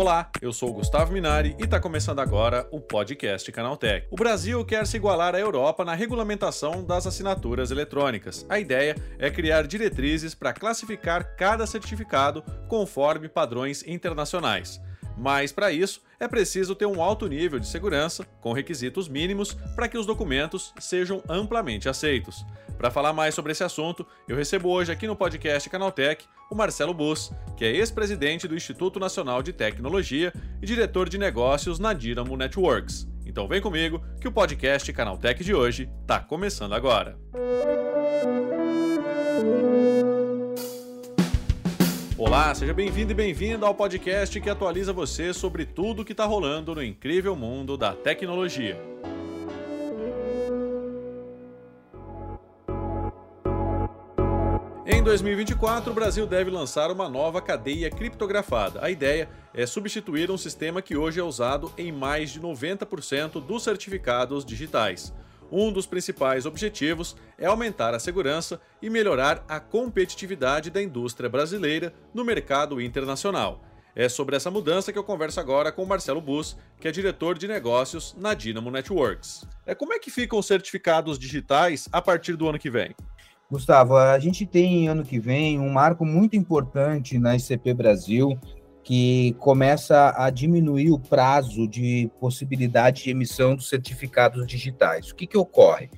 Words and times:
Olá, 0.00 0.30
eu 0.40 0.50
sou 0.50 0.70
o 0.70 0.72
Gustavo 0.72 1.12
Minari 1.12 1.54
e 1.58 1.64
está 1.64 1.78
começando 1.78 2.20
agora 2.20 2.66
o 2.70 2.80
podcast 2.80 3.52
Canaltech. 3.52 4.06
O 4.10 4.16
Brasil 4.16 4.64
quer 4.64 4.86
se 4.86 4.96
igualar 4.96 5.34
à 5.34 5.38
Europa 5.38 5.84
na 5.84 5.92
regulamentação 5.92 6.82
das 6.82 7.06
assinaturas 7.06 7.70
eletrônicas. 7.70 8.46
A 8.48 8.58
ideia 8.58 8.96
é 9.18 9.30
criar 9.30 9.66
diretrizes 9.66 10.34
para 10.34 10.54
classificar 10.54 11.36
cada 11.36 11.66
certificado 11.66 12.42
conforme 12.66 13.28
padrões 13.28 13.86
internacionais. 13.86 14.80
Mas 15.20 15.52
para 15.52 15.70
isso 15.70 16.00
é 16.18 16.26
preciso 16.26 16.74
ter 16.74 16.86
um 16.86 17.02
alto 17.02 17.28
nível 17.28 17.58
de 17.58 17.66
segurança, 17.66 18.26
com 18.40 18.54
requisitos 18.54 19.06
mínimos 19.06 19.52
para 19.76 19.86
que 19.86 19.98
os 19.98 20.06
documentos 20.06 20.72
sejam 20.80 21.22
amplamente 21.28 21.90
aceitos. 21.90 22.44
Para 22.78 22.90
falar 22.90 23.12
mais 23.12 23.34
sobre 23.34 23.52
esse 23.52 23.62
assunto, 23.62 24.06
eu 24.26 24.34
recebo 24.34 24.70
hoje 24.70 24.90
aqui 24.90 25.06
no 25.06 25.14
podcast 25.14 25.68
Canaltech 25.68 26.24
o 26.50 26.54
Marcelo 26.54 26.94
Bus, 26.94 27.30
que 27.54 27.66
é 27.66 27.76
ex-presidente 27.76 28.48
do 28.48 28.56
Instituto 28.56 28.98
Nacional 28.98 29.42
de 29.42 29.52
Tecnologia 29.52 30.32
e 30.62 30.66
diretor 30.66 31.06
de 31.06 31.18
negócios 31.18 31.78
na 31.78 31.92
Dynamo 31.92 32.34
Networks. 32.34 33.06
Então 33.26 33.46
vem 33.46 33.60
comigo 33.60 34.02
que 34.18 34.26
o 34.26 34.32
podcast 34.32 34.90
Canaltech 34.94 35.44
de 35.44 35.54
hoje 35.54 35.90
está 36.02 36.18
começando 36.18 36.72
agora. 36.72 37.18
Olá, 42.20 42.54
seja 42.54 42.74
bem-vindo 42.74 43.12
e 43.12 43.14
bem-vinda 43.14 43.66
ao 43.66 43.74
podcast 43.74 44.38
que 44.42 44.50
atualiza 44.50 44.92
você 44.92 45.32
sobre 45.32 45.64
tudo 45.64 46.02
o 46.02 46.04
que 46.04 46.12
está 46.12 46.26
rolando 46.26 46.74
no 46.74 46.84
incrível 46.84 47.34
mundo 47.34 47.78
da 47.78 47.94
tecnologia. 47.94 48.78
Em 54.84 55.02
2024, 55.02 55.90
o 55.90 55.94
Brasil 55.94 56.26
deve 56.26 56.50
lançar 56.50 56.90
uma 56.90 57.08
nova 57.08 57.40
cadeia 57.40 57.88
criptografada. 57.88 58.84
A 58.84 58.90
ideia 58.90 59.26
é 59.54 59.64
substituir 59.64 60.30
um 60.30 60.36
sistema 60.36 60.82
que 60.82 60.94
hoje 60.94 61.18
é 61.18 61.22
usado 61.22 61.72
em 61.78 61.90
mais 61.90 62.28
de 62.28 62.38
90% 62.38 63.42
dos 63.42 63.62
certificados 63.62 64.44
digitais. 64.44 65.10
Um 65.50 65.72
dos 65.72 65.86
principais 65.86 66.46
objetivos 66.46 67.16
é 67.36 67.46
aumentar 67.46 67.94
a 67.94 67.98
segurança 67.98 68.60
e 68.80 68.88
melhorar 68.88 69.44
a 69.48 69.58
competitividade 69.58 70.70
da 70.70 70.80
indústria 70.80 71.28
brasileira 71.28 71.92
no 72.14 72.24
mercado 72.24 72.80
internacional. 72.80 73.60
É 73.94 74.08
sobre 74.08 74.36
essa 74.36 74.50
mudança 74.50 74.92
que 74.92 74.98
eu 74.98 75.02
converso 75.02 75.40
agora 75.40 75.72
com 75.72 75.82
o 75.82 75.86
Marcelo 75.86 76.20
Bus, 76.20 76.56
que 76.78 76.86
é 76.86 76.92
diretor 76.92 77.36
de 77.36 77.48
negócios 77.48 78.14
na 78.16 78.34
Dynamo 78.34 78.70
Networks. 78.70 79.44
É 79.66 79.74
como 79.74 79.92
é 79.92 79.98
que 79.98 80.10
ficam 80.10 80.38
os 80.38 80.46
certificados 80.46 81.18
digitais 81.18 81.88
a 81.90 82.00
partir 82.00 82.36
do 82.36 82.48
ano 82.48 82.58
que 82.58 82.70
vem? 82.70 82.94
Gustavo, 83.50 83.96
a 83.96 84.16
gente 84.20 84.46
tem 84.46 84.88
ano 84.88 85.04
que 85.04 85.18
vem 85.18 85.58
um 85.58 85.68
marco 85.68 86.06
muito 86.06 86.36
importante 86.36 87.18
na 87.18 87.34
ICP 87.34 87.74
Brasil, 87.74 88.38
que 88.82 89.34
começa 89.38 90.14
a 90.16 90.30
diminuir 90.30 90.90
o 90.90 90.98
prazo 90.98 91.68
de 91.68 92.10
possibilidade 92.18 93.04
de 93.04 93.10
emissão 93.10 93.54
dos 93.54 93.68
certificados 93.68 94.46
digitais. 94.46 95.10
O 95.10 95.14
que, 95.14 95.26
que 95.26 95.36
ocorre? 95.36 95.90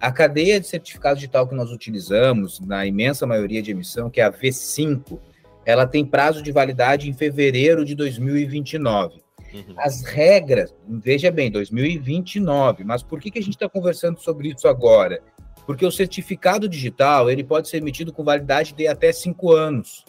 A 0.00 0.10
cadeia 0.10 0.58
de 0.58 0.66
certificado 0.66 1.16
digital 1.16 1.46
que 1.46 1.54
nós 1.54 1.70
utilizamos, 1.70 2.58
na 2.60 2.84
imensa 2.84 3.26
maioria 3.26 3.62
de 3.62 3.70
emissão, 3.70 4.10
que 4.10 4.20
é 4.20 4.24
a 4.24 4.32
V5, 4.32 5.18
ela 5.64 5.86
tem 5.86 6.04
prazo 6.04 6.42
de 6.42 6.50
validade 6.50 7.08
em 7.08 7.12
fevereiro 7.12 7.84
de 7.84 7.94
2029. 7.94 9.22
Uhum. 9.54 9.74
As 9.76 10.02
regras, 10.02 10.74
veja 10.88 11.30
bem, 11.30 11.50
2029, 11.50 12.84
mas 12.84 13.02
por 13.02 13.20
que, 13.20 13.30
que 13.30 13.38
a 13.38 13.42
gente 13.42 13.54
está 13.54 13.68
conversando 13.68 14.18
sobre 14.18 14.48
isso 14.48 14.66
agora? 14.66 15.22
Porque 15.66 15.86
o 15.86 15.92
certificado 15.92 16.68
digital 16.68 17.30
ele 17.30 17.44
pode 17.44 17.68
ser 17.68 17.76
emitido 17.76 18.12
com 18.12 18.24
validade 18.24 18.72
de 18.72 18.88
até 18.88 19.12
cinco 19.12 19.52
anos. 19.52 20.04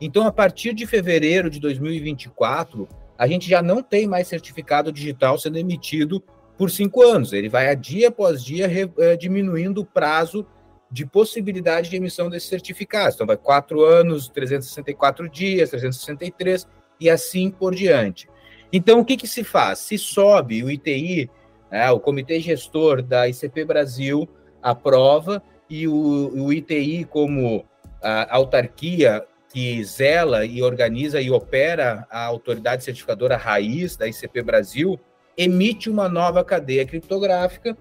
Então, 0.00 0.26
a 0.26 0.32
partir 0.32 0.74
de 0.74 0.86
fevereiro 0.86 1.50
de 1.50 1.58
2024, 1.58 2.88
a 3.16 3.26
gente 3.26 3.48
já 3.48 3.60
não 3.60 3.82
tem 3.82 4.06
mais 4.06 4.28
certificado 4.28 4.92
digital 4.92 5.38
sendo 5.38 5.58
emitido 5.58 6.22
por 6.56 6.70
cinco 6.70 7.02
anos. 7.02 7.32
Ele 7.32 7.48
vai, 7.48 7.68
a 7.68 7.74
dia 7.74 8.08
após 8.08 8.44
dia, 8.44 8.68
re, 8.68 8.90
é, 8.98 9.16
diminuindo 9.16 9.80
o 9.80 9.84
prazo 9.84 10.46
de 10.90 11.04
possibilidade 11.04 11.90
de 11.90 11.96
emissão 11.96 12.30
desses 12.30 12.48
certificados. 12.48 13.14
Então, 13.14 13.26
vai 13.26 13.36
quatro 13.36 13.84
anos, 13.84 14.28
364 14.28 15.28
dias, 15.28 15.70
363 15.70 16.66
e 17.00 17.10
assim 17.10 17.50
por 17.50 17.74
diante. 17.74 18.28
Então, 18.72 19.00
o 19.00 19.04
que, 19.04 19.16
que 19.16 19.26
se 19.26 19.42
faz? 19.42 19.80
Se 19.80 19.98
sobe 19.98 20.62
o 20.62 20.70
ITI, 20.70 21.30
né, 21.70 21.90
o 21.90 22.00
Comitê 22.00 22.40
Gestor 22.40 23.02
da 23.02 23.28
ICP 23.28 23.64
Brasil 23.64 24.28
aprova 24.62 25.42
e 25.68 25.86
o, 25.86 26.30
o 26.34 26.52
ITI, 26.52 27.04
como 27.04 27.64
a 28.02 28.36
autarquia 28.36 29.24
que 29.50 29.82
zela 29.84 30.44
e 30.44 30.62
organiza 30.62 31.20
e 31.20 31.30
opera 31.30 32.06
a 32.10 32.24
autoridade 32.24 32.84
certificadora 32.84 33.36
raiz 33.36 33.96
da 33.96 34.06
ICP 34.06 34.42
Brasil, 34.42 35.00
emite 35.36 35.88
uma 35.88 36.08
nova 36.08 36.44
cadeia 36.44 36.84
criptográfica 36.84 37.76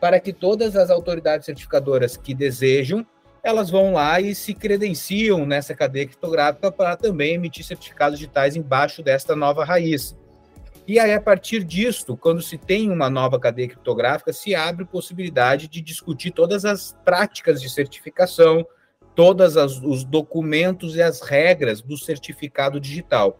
para 0.00 0.18
que 0.18 0.32
todas 0.32 0.76
as 0.76 0.90
autoridades 0.90 1.44
certificadoras 1.44 2.16
que 2.16 2.32
desejam, 2.32 3.06
elas 3.42 3.70
vão 3.70 3.92
lá 3.92 4.20
e 4.20 4.34
se 4.34 4.54
credenciam 4.54 5.44
nessa 5.44 5.74
cadeia 5.74 6.06
criptográfica 6.06 6.72
para 6.72 6.96
também 6.96 7.34
emitir 7.34 7.64
certificados 7.64 8.18
digitais 8.18 8.56
embaixo 8.56 9.02
desta 9.02 9.36
nova 9.36 9.64
raiz. 9.64 10.16
E 10.86 10.98
aí, 10.98 11.12
a 11.12 11.20
partir 11.20 11.62
disso, 11.62 12.16
quando 12.16 12.42
se 12.42 12.58
tem 12.58 12.90
uma 12.90 13.08
nova 13.08 13.38
cadeia 13.38 13.68
criptográfica, 13.68 14.32
se 14.32 14.54
abre 14.54 14.84
possibilidade 14.84 15.68
de 15.68 15.80
discutir 15.80 16.32
todas 16.32 16.64
as 16.64 16.96
práticas 17.04 17.60
de 17.60 17.70
certificação, 17.70 18.66
todos 19.14 19.56
os 19.56 20.04
documentos 20.04 20.96
e 20.96 21.02
as 21.02 21.20
regras 21.20 21.82
do 21.82 21.96
certificado 21.96 22.80
digital. 22.80 23.38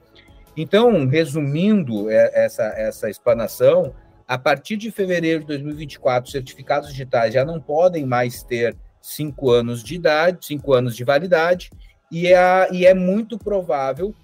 Então, 0.57 1.07
resumindo 1.07 2.11
é, 2.11 2.45
essa, 2.45 2.65
essa 2.65 3.09
explanação, 3.09 3.95
a 4.27 4.37
partir 4.37 4.77
de 4.77 4.91
fevereiro 4.91 5.41
de 5.41 5.47
2024, 5.47 6.31
certificados 6.31 6.91
digitais 6.91 7.35
já 7.35 7.45
não 7.45 7.61
podem 7.61 8.05
mais 8.05 8.43
ter 8.43 8.77
cinco 9.01 9.51
anos 9.51 9.83
de 9.83 9.95
idade, 9.95 10.45
cinco 10.45 10.73
anos 10.73 10.95
de 10.95 11.05
validade, 11.05 11.71
e 12.11 12.27
é, 12.29 12.69
e 12.73 12.85
é 12.85 12.93
muito 12.93 13.39
provável, 13.39 14.15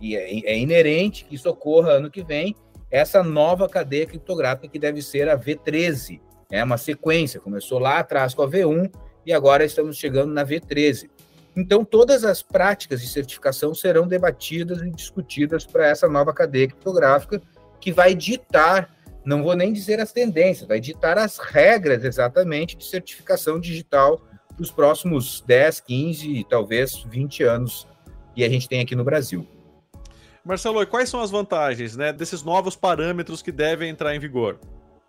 e 0.00 0.16
é, 0.16 0.52
é 0.52 0.58
inerente 0.58 1.24
que 1.24 1.34
isso 1.34 1.48
ocorra 1.48 1.92
ano 1.92 2.10
que 2.10 2.22
vem, 2.22 2.54
essa 2.90 3.22
nova 3.22 3.68
cadeia 3.68 4.06
criptográfica 4.06 4.68
que 4.68 4.78
deve 4.78 5.00
ser 5.00 5.28
a 5.28 5.38
V13. 5.38 6.20
É 6.50 6.62
uma 6.62 6.76
sequência, 6.76 7.40
começou 7.40 7.78
lá 7.78 7.98
atrás 7.98 8.34
com 8.34 8.42
a 8.42 8.48
V1 8.48 8.92
e 9.24 9.32
agora 9.32 9.64
estamos 9.64 9.96
chegando 9.96 10.32
na 10.32 10.44
V13. 10.44 11.08
Então, 11.54 11.84
todas 11.84 12.24
as 12.24 12.42
práticas 12.42 13.00
de 13.02 13.08
certificação 13.08 13.74
serão 13.74 14.06
debatidas 14.06 14.80
e 14.80 14.90
discutidas 14.90 15.66
para 15.66 15.86
essa 15.86 16.08
nova 16.08 16.32
cadeia 16.32 16.68
criptográfica, 16.68 17.42
que 17.78 17.92
vai 17.92 18.14
ditar, 18.14 18.94
não 19.24 19.42
vou 19.42 19.54
nem 19.54 19.72
dizer 19.72 20.00
as 20.00 20.12
tendências, 20.12 20.66
vai 20.66 20.80
ditar 20.80 21.18
as 21.18 21.38
regras 21.38 22.04
exatamente 22.04 22.76
de 22.76 22.84
certificação 22.86 23.60
digital 23.60 24.22
para 24.48 24.62
os 24.62 24.70
próximos 24.70 25.42
10, 25.46 25.80
15 25.80 26.30
e 26.30 26.44
talvez 26.44 27.04
20 27.08 27.42
anos 27.42 27.86
que 28.34 28.44
a 28.44 28.48
gente 28.48 28.68
tem 28.68 28.80
aqui 28.80 28.94
no 28.94 29.04
Brasil. 29.04 29.46
Marcelo, 30.44 30.84
quais 30.86 31.08
são 31.08 31.20
as 31.20 31.30
vantagens 31.30 31.96
né, 31.96 32.12
desses 32.12 32.42
novos 32.42 32.74
parâmetros 32.74 33.42
que 33.42 33.52
devem 33.52 33.90
entrar 33.90 34.14
em 34.14 34.18
vigor? 34.18 34.58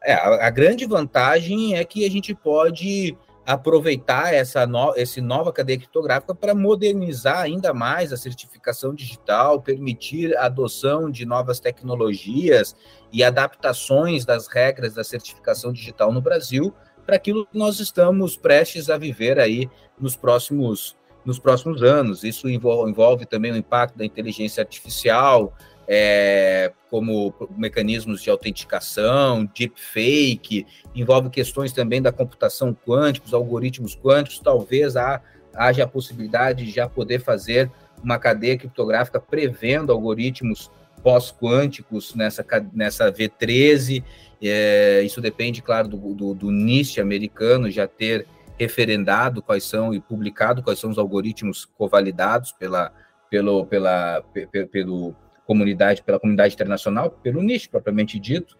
É, 0.04 0.14
a, 0.14 0.48
a 0.48 0.50
grande 0.50 0.86
vantagem 0.86 1.76
é 1.76 1.84
que 1.86 2.06
a 2.06 2.12
gente 2.12 2.36
pode 2.36 3.18
aproveitar 3.46 4.34
essa 4.34 4.66
no, 4.66 4.94
nova 5.22 5.52
cadeia 5.52 5.78
criptográfica 5.78 6.34
para 6.34 6.56
modernizar 6.56 7.40
ainda 7.40 7.74
mais 7.74 8.14
a 8.14 8.18
certificação 8.18 8.94
digital, 8.94 9.62
permitir 9.62 10.36
a 10.38 10.46
adoção 10.46 11.12
de 11.12 11.26
novas 11.26 11.60
tecnologias 11.60 12.76
e 13.12 13.24
adaptações 13.24 14.26
das 14.26 14.48
regras 14.48 14.94
da 14.94 15.04
certificação 15.04 15.74
digital 15.74 16.12
no 16.12 16.22
Brasil 16.22 16.74
para 17.06 17.18
aquilo 17.18 17.46
que 17.46 17.58
nós 17.58 17.80
estamos 17.80 18.38
prestes 18.38 18.90
a 18.90 18.98
viver 18.98 19.40
aí 19.40 19.70
nos 20.00 20.16
próximos 20.16 20.96
nos 21.26 21.40
próximos 21.40 21.82
anos. 21.82 22.24
Isso 22.26 22.50
envolve, 22.50 22.92
envolve 22.92 23.26
também 23.26 23.52
o 23.52 23.56
impacto 23.56 23.98
da 23.98 24.06
inteligência 24.06 24.62
artificial, 24.62 25.54
é, 25.88 26.72
como 26.90 27.34
mecanismos 27.56 28.22
de 28.22 28.30
autenticação, 28.30 29.50
deepfake, 29.58 30.66
envolve 30.96 31.30
questões 31.30 31.72
também 31.72 32.02
da 32.02 32.12
computação 32.12 32.74
quântica, 32.74 33.26
os 33.26 33.34
algoritmos 33.34 33.96
quânticos, 33.96 34.40
talvez 34.40 34.96
há, 34.96 35.22
haja 35.54 35.84
a 35.84 35.88
possibilidade 35.88 36.66
de 36.66 36.72
já 36.72 36.88
poder 36.88 37.20
fazer 37.20 37.70
uma 38.04 38.18
cadeia 38.20 38.58
criptográfica 38.58 39.20
prevendo 39.20 39.92
algoritmos 39.92 40.72
pós-quânticos 41.02 42.16
nessa, 42.16 42.46
nessa 42.74 43.12
V13, 43.12 44.04
é, 44.42 45.02
isso 45.04 45.22
depende, 45.22 45.62
claro, 45.62 45.88
do, 45.88 46.14
do, 46.14 46.34
do 46.34 46.52
NIST 46.52 47.00
americano 47.00 47.70
já 47.70 47.88
ter 47.88 48.26
referendado 48.58 49.42
quais 49.42 49.64
são 49.64 49.94
e 49.94 50.00
publicado 50.00 50.62
quais 50.62 50.80
são 50.80 50.90
os 50.90 50.98
algoritmos 50.98 51.66
covalidados 51.66 52.52
pela, 52.52 52.94
pelo, 53.30 53.66
pela, 53.66 54.24
pelo, 54.72 55.16
comunidade, 55.46 56.04
pela 56.04 56.20
comunidade 56.20 56.54
internacional, 56.54 57.12
pelo 57.12 57.42
nicho 57.42 57.70
propriamente 57.70 58.20
dito. 58.20 58.58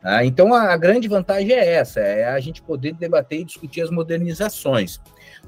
Tá? 0.00 0.24
então, 0.24 0.54
a, 0.54 0.72
a, 0.72 0.76
grande 0.76 1.08
vantagem 1.08 1.52
é 1.52 1.74
essa, 1.74 2.00
é 2.00 2.26
a 2.26 2.38
gente 2.38 2.62
poder 2.62 2.92
debater 2.94 3.40
e 3.40 3.44
discutir 3.44 3.80
as 3.80 3.90
modernizações. 3.90 5.00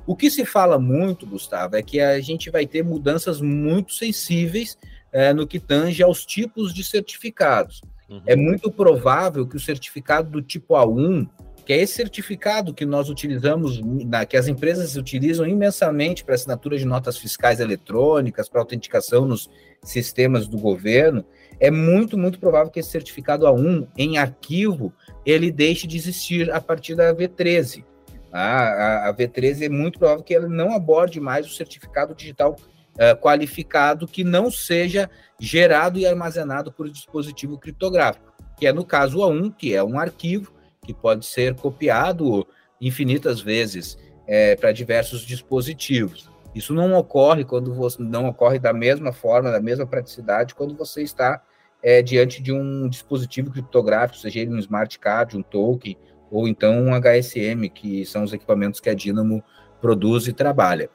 O 0.07 0.17
que 0.17 0.31
se 0.31 0.45
fala 0.45 0.79
muito, 0.79 1.27
Gustavo, 1.27 1.77
é 1.77 1.83
que 1.83 2.01
a 2.01 2.19
gente 2.21 2.51
vai 2.51 2.67
ter 2.67 2.83
mudanças 2.83 3.41
muito 3.41 3.93
sensíveis 3.93 4.79
é, 5.13 5.33
no 5.33 5.47
que 5.47 5.61
tange 5.61 6.03
aos 6.03 6.25
tipos 6.25 6.73
de 6.73 6.83
certificados. 6.83 7.83
Uhum. 8.09 8.23
É 8.27 8.35
muito 8.35 8.71
provável 8.71 9.47
que 9.47 9.57
o 9.57 9.61
certificado 9.61 10.31
do 10.31 10.43
tipo 10.43 10.75
A1, 10.75 11.29
que 11.69 11.75
é 11.75 11.83
esse 11.83 11.93
certificado 11.93 12.73
que 12.73 12.87
nós 12.87 13.11
utilizamos, 13.11 13.79
que 14.27 14.39
as 14.39 14.49
empresas 14.49 14.97
utilizam 14.97 15.47
imensamente 15.47 16.25
para 16.25 16.35
assinatura 16.35 16.79
de 16.79 16.87
notas 16.87 17.19
fiscais 17.19 17.61
eletrônicas, 17.61 18.49
para 18.49 18.63
autenticação 18.63 19.27
nos 19.27 19.51
sistemas 19.83 20.49
do 20.49 20.57
governo, 20.57 21.23
é 21.61 21.71
muito, 21.71 22.17
muito 22.17 22.41
provável 22.41 22.73
que 22.73 22.81
esse 22.81 22.89
certificado 22.89 23.45
A1 23.45 23.87
em 23.99 24.17
arquivo 24.17 24.95
ele 25.27 25.53
deixe 25.53 25.87
de 25.87 25.99
existir 25.99 26.51
a 26.51 26.59
partir 26.59 26.95
da 26.95 27.15
V13. 27.15 27.85
A, 28.33 28.61
a, 28.61 29.09
a 29.11 29.15
V13 29.15 29.67
é 29.67 29.69
muito 29.69 29.99
provável 29.99 30.25
que 30.25 30.35
ela 30.35 30.49
não 30.49 30.73
aborde 30.75 31.21
mais 31.21 31.47
o 31.47 31.55
certificado 31.55 32.15
digital 32.15 32.57
uh, 32.95 33.15
qualificado 33.21 34.09
que 34.09 34.25
não 34.25 34.51
seja 34.51 35.11
gerado 35.39 35.99
e 35.99 36.07
armazenado 36.07 36.73
por 36.73 36.89
dispositivo 36.89 37.59
criptográfico, 37.59 38.33
que 38.57 38.67
é 38.67 38.73
no 38.73 38.87
caso 38.87 39.19
A1, 39.19 39.55
que 39.55 39.75
é 39.75 39.85
um 39.85 39.99
arquivo 39.99 40.57
que 40.89 40.95
pode 40.95 41.27
ser 41.27 41.55
copiado 41.55 42.49
infinitas 42.81 43.43
vezes 43.43 43.99
é, 44.27 44.57
para 44.57 44.73
diversos 44.73 45.21
dispositivos. 45.21 46.31
Isso 46.55 46.73
não 46.73 46.95
ocorre 46.95 47.45
quando 47.45 47.75
você 47.75 48.03
não 48.03 48.27
ocorre 48.27 48.59
da 48.59 48.73
mesma 48.73 49.13
forma, 49.13 49.51
da 49.51 49.61
mesma 49.61 49.87
praticidade, 49.87 50.55
quando 50.55 50.75
você 50.75 51.03
está 51.03 51.43
é, 51.83 52.01
diante 52.01 52.43
de 52.43 52.55
um 52.55 52.89
dispositivo 52.89 53.51
criptográfico, 53.51 54.19
seja 54.19 54.41
ele 54.41 54.55
um 54.55 54.59
smart 54.59 54.99
card, 54.99 55.37
um 55.37 55.43
token, 55.43 55.95
ou 56.31 56.49
então 56.49 56.75
um 56.87 56.95
HSM, 56.95 57.69
que 57.69 58.07
são 58.07 58.25
os 58.25 58.33
equipamentos 58.33 58.81
que 58.81 58.89
a 58.89 58.95
Dynamo 58.95 59.45
produz 59.83 60.27
e 60.27 60.33
trabalha. 60.33 60.89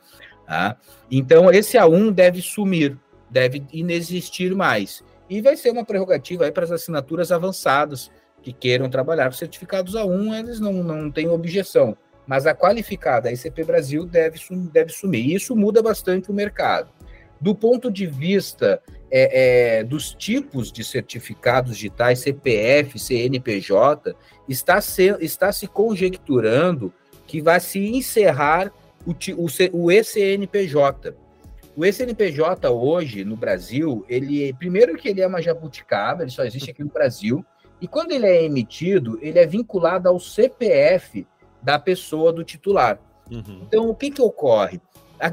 Tá? 0.48 0.76
Então, 1.12 1.52
esse 1.52 1.78
A1 1.78 2.12
deve 2.12 2.42
sumir, 2.42 2.98
deve 3.30 3.64
inexistir 3.72 4.56
mais. 4.56 5.04
E 5.30 5.40
vai 5.40 5.56
ser 5.56 5.70
uma 5.70 5.86
prerrogativa 5.86 6.52
para 6.52 6.64
as 6.64 6.72
assinaturas 6.72 7.32
avançadas 7.32 8.12
que 8.44 8.54
queiram 8.54 8.90
trabalhar. 8.90 9.30
Os 9.30 9.38
certificados 9.38 9.96
A1, 9.96 10.40
eles 10.40 10.60
não, 10.60 10.74
não 10.84 11.10
têm 11.10 11.30
objeção, 11.30 11.98
mas 12.28 12.46
a 12.46 12.54
qualificada, 12.54 13.30
a 13.30 13.32
ICP 13.32 13.64
Brasil, 13.64 14.06
deve, 14.06 14.40
deve 14.72 14.92
sumir. 14.92 15.26
E 15.26 15.36
isso 15.36 15.56
muda 15.56 15.82
bastante 15.82 16.30
o 16.30 16.34
mercado. 16.34 16.90
Do 17.40 17.56
ponto 17.56 17.90
de 17.90 18.06
vista 18.06 18.82
é, 19.10 19.80
é, 19.80 19.84
dos 19.84 20.14
tipos 20.14 20.72
de 20.72 20.84
certificados 20.84 21.76
digitais, 21.76 22.20
CPF, 22.20 23.00
CNPJ, 23.00 24.16
está 24.48 24.80
se, 24.82 25.16
está 25.20 25.52
se 25.52 25.68
conjecturando 25.68 26.94
que 27.26 27.42
vai 27.42 27.60
se 27.60 27.80
encerrar 27.80 28.72
o, 29.06 29.12
o, 29.12 29.84
o 29.84 29.92
ECNPJ. 29.92 31.16
O 31.76 31.84
ECNPJ 31.84 32.70
hoje 32.70 33.26
no 33.26 33.36
Brasil, 33.36 34.06
ele 34.08 34.54
primeiro 34.54 34.96
que 34.96 35.10
ele 35.10 35.22
é 35.22 35.28
uma 35.28 35.42
jabuticaba, 35.42 36.22
ele 36.22 36.32
só 36.32 36.44
existe 36.44 36.72
aqui 36.72 36.84
no 36.84 36.92
Brasil, 36.92 37.44
e 37.84 37.88
quando 37.90 38.14
ele 38.14 38.26
é 38.26 38.46
emitido, 38.46 39.20
ele 39.22 39.38
é 39.38 39.46
vinculado 39.46 40.08
ao 40.08 40.18
CPF 40.18 41.28
da 41.62 41.78
pessoa 41.78 42.32
do 42.32 42.42
titular. 42.42 42.98
Uhum. 43.30 43.60
Então, 43.62 43.90
o 43.90 43.94
que, 43.94 44.10
que 44.10 44.22
ocorre? 44.22 44.80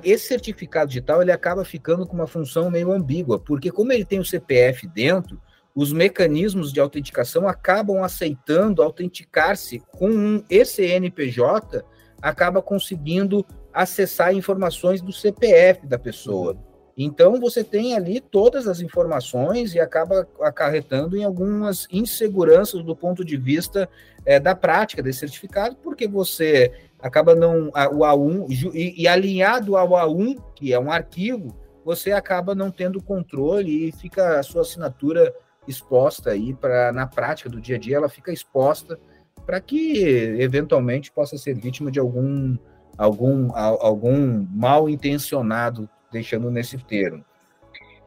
Esse 0.03 0.27
certificado 0.27 0.89
digital 0.89 1.23
ele 1.23 1.31
acaba 1.31 1.65
ficando 1.65 2.05
com 2.05 2.17
uma 2.17 2.27
função 2.27 2.69
meio 2.69 2.91
ambígua, 2.91 3.39
porque 3.39 3.71
como 3.71 3.93
ele 3.93 4.05
tem 4.05 4.19
o 4.19 4.25
CPF 4.25 4.89
dentro, 4.89 5.41
os 5.73 5.93
mecanismos 5.93 6.73
de 6.73 6.81
autenticação 6.81 7.47
acabam 7.47 8.03
aceitando 8.03 8.83
autenticar-se 8.83 9.81
com 9.93 10.11
um 10.11 10.45
ECNPJ, 10.51 11.85
acaba 12.21 12.61
conseguindo 12.61 13.47
acessar 13.73 14.35
informações 14.35 15.01
do 15.01 15.13
CPF 15.13 15.87
da 15.87 16.01
pessoa. 16.01 16.59
Então 17.03 17.41
você 17.41 17.65
tem 17.65 17.97
ali 17.97 18.21
todas 18.21 18.69
as 18.69 18.83
informações 18.83 19.75
e 19.75 19.81
acaba 19.81 20.29
acarretando 20.39 21.17
em 21.17 21.25
algumas 21.25 21.89
inseguranças 21.91 22.85
do 22.85 22.95
ponto 22.95 23.25
de 23.25 23.39
vista 23.39 23.89
é, 24.27 24.39
da 24.39 24.55
prática 24.55 25.03
desse 25.03 25.21
certificado, 25.21 25.77
porque 25.77 26.07
você 26.07 26.71
acaba 26.99 27.35
não 27.35 27.69
o 27.69 28.01
A1 28.01 28.47
e, 28.75 29.03
e, 29.03 29.09
alinhado 29.09 29.79
ao 29.79 29.89
A1, 29.93 30.37
que 30.55 30.75
é 30.75 30.79
um 30.79 30.93
arquivo, 30.93 31.57
você 31.83 32.13
acaba 32.13 32.55
não 32.55 32.71
tendo 32.71 33.03
controle 33.03 33.89
e 33.89 33.93
fica 33.93 34.39
a 34.39 34.43
sua 34.43 34.61
assinatura 34.61 35.35
exposta 35.67 36.33
aí 36.33 36.53
para 36.53 36.93
na 36.93 37.07
prática 37.07 37.49
do 37.49 37.63
dia 37.63 37.77
a 37.77 37.79
dia, 37.79 37.97
ela 37.97 38.11
fica 38.11 38.31
exposta 38.31 39.01
para 39.47 39.59
que 39.59 40.03
eventualmente 40.39 41.11
possa 41.11 41.39
ser 41.39 41.55
vítima 41.55 41.91
de 41.91 41.99
algum 41.99 42.59
algum 42.99 43.49
algum 43.57 44.47
mal 44.51 44.87
intencionado, 44.87 45.89
deixando 46.13 46.51
nesse 46.51 46.77
termo. 46.79 47.25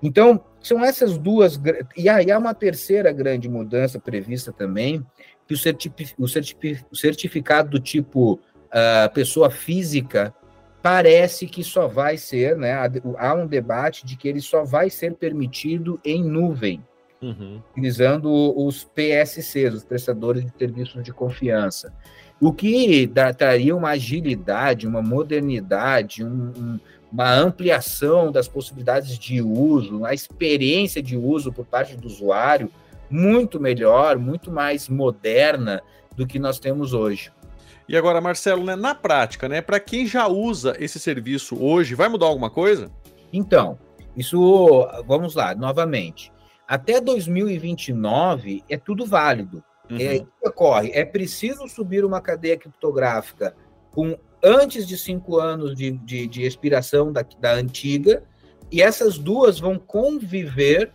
Então, 0.02 0.44
são 0.62 0.84
essas 0.84 1.18
duas 1.18 1.60
e 1.96 2.10
aí 2.10 2.30
há 2.32 2.38
uma 2.38 2.54
terceira 2.54 3.12
grande 3.12 3.48
mudança 3.48 4.00
prevista 4.00 4.52
também, 4.52 5.06
que 5.48 5.54
o, 5.54 5.58
certifi, 5.58 6.14
o, 6.18 6.28
certifi, 6.28 6.86
o 6.92 6.96
certificado 6.96 7.70
do 7.70 7.80
tipo 7.80 8.34
uh, 8.34 9.14
pessoa 9.14 9.50
física 9.50 10.34
parece 10.82 11.48
que 11.48 11.64
só 11.64 11.88
vai 11.88 12.18
ser, 12.18 12.58
né? 12.58 12.74
Há 13.18 13.34
um 13.34 13.48
debate 13.48 14.06
de 14.06 14.18
que 14.18 14.28
ele 14.28 14.42
só 14.42 14.66
vai 14.66 14.90
ser 14.90 15.16
permitido 15.16 16.00
em 16.04 16.22
nuvem 16.22 16.84
uhum. 17.24 17.62
utilizando 17.72 18.30
os 18.56 18.84
PSCs, 18.84 19.74
os 19.74 19.86
prestadores 19.86 20.46
de 20.46 20.52
serviços 20.58 21.04
de 21.04 21.14
confiança. 21.14 21.94
O 22.40 22.52
que 22.52 23.10
traria 23.38 23.76
uma 23.76 23.92
agilidade, 23.92 24.86
uma 24.86 25.02
modernidade, 25.02 26.24
um, 26.24 26.52
um, 26.58 26.80
uma 27.14 27.32
ampliação 27.32 28.32
das 28.32 28.48
possibilidades 28.48 29.20
de 29.20 29.42
uso, 29.42 30.04
a 30.04 30.14
experiência 30.14 31.02
de 31.02 31.16
uso 31.16 31.54
por 31.54 31.66
parte 31.66 31.96
do 31.96 32.08
usuário 32.08 32.72
muito 33.08 33.60
melhor, 33.60 34.18
muito 34.18 34.52
mais 34.52 34.90
moderna 34.90 35.82
do 36.16 36.26
que 36.26 36.40
nós 36.40 36.58
temos 36.58 36.92
hoje. 36.92 37.32
E 37.88 37.96
agora, 37.96 38.20
Marcelo, 38.20 38.64
né, 38.66 38.76
na 38.76 38.96
prática, 38.96 39.48
né, 39.48 39.62
para 39.62 39.80
quem 39.80 40.08
já 40.08 40.28
usa 40.28 40.76
esse 40.80 41.00
serviço 41.00 41.56
hoje, 41.64 41.94
vai 41.94 42.10
mudar 42.10 42.26
alguma 42.26 42.50
coisa? 42.50 42.90
Então, 43.32 43.78
isso, 44.18 44.88
vamos 45.06 45.36
lá, 45.36 45.54
novamente 45.54 46.34
até 46.68 47.00
2029 47.00 48.64
é 48.70 48.78
tudo 48.78 49.06
válido. 49.06 49.64
Uhum. 49.90 49.98
É, 50.00 50.16
o 50.16 50.26
que 50.26 50.48
ocorre? 50.48 50.92
É 50.94 51.06
preciso 51.06 51.68
subir 51.68 52.06
uma 52.06 52.22
cadeia 52.22 52.58
criptográfica 52.58 53.56
com 53.92 54.18
antes 54.44 54.86
de 54.86 54.98
cinco 54.98 55.40
anos 55.40 55.76
de, 55.76 55.92
de, 55.92 56.28
de 56.28 56.44
expiração 56.44 57.12
da, 57.12 57.26
da 57.40 57.54
antiga, 57.54 58.24
e 58.72 58.82
essas 58.82 59.18
duas 59.18 59.60
vão 59.60 59.78
conviver 59.78 60.92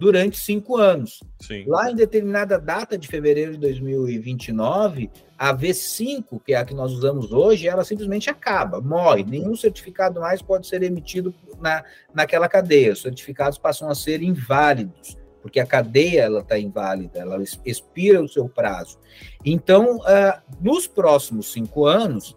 durante 0.00 0.40
cinco 0.40 0.78
anos. 0.78 1.20
Sim. 1.38 1.64
Lá 1.66 1.90
em 1.90 1.94
determinada 1.94 2.58
data 2.58 2.96
de 2.96 3.06
fevereiro 3.06 3.52
de 3.52 3.58
2029, 3.58 5.10
a 5.38 5.54
V5, 5.54 6.40
que 6.42 6.54
é 6.54 6.56
a 6.56 6.64
que 6.64 6.72
nós 6.72 6.90
usamos 6.90 7.30
hoje, 7.30 7.68
ela 7.68 7.84
simplesmente 7.84 8.30
acaba, 8.30 8.80
morre. 8.80 9.22
Nenhum 9.22 9.54
certificado 9.54 10.18
mais 10.18 10.40
pode 10.40 10.66
ser 10.66 10.82
emitido 10.82 11.34
na, 11.60 11.84
naquela 12.14 12.48
cadeia. 12.48 12.94
Os 12.94 13.02
certificados 13.02 13.58
passam 13.58 13.90
a 13.90 13.94
ser 13.94 14.22
inválidos, 14.22 15.18
porque 15.42 15.60
a 15.60 15.66
cadeia 15.66 16.22
ela 16.22 16.40
está 16.40 16.58
inválida, 16.58 17.18
ela 17.18 17.42
expira 17.66 18.22
o 18.22 18.28
seu 18.28 18.48
prazo. 18.48 18.98
Então, 19.44 19.98
uh, 19.98 20.40
nos 20.62 20.86
próximos 20.86 21.52
cinco 21.52 21.84
anos, 21.84 22.34